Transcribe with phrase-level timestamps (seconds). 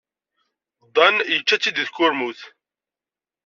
[0.95, 2.39] Dan yečča-tt-id deg tkurmut.